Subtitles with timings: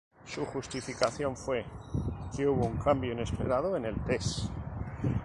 [0.25, 1.63] Su justificación fue
[2.35, 4.49] "que hubo un cambio inesperado en el test...".